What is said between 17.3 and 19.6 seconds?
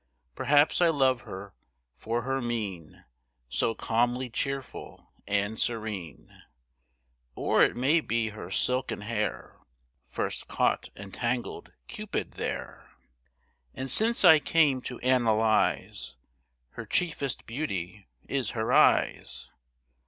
beauty is her eyes.